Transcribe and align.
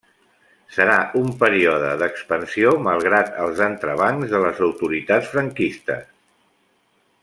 Serà 0.77 0.95
un 1.19 1.27
període 1.43 1.91
d'expansió 2.03 2.73
malgrat 2.87 3.31
els 3.45 3.63
entrebancs 3.69 4.35
de 4.35 4.43
les 4.47 4.65
autoritats 4.71 5.33
franquistes. 5.37 6.13